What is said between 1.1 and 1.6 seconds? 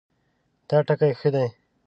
ښه دی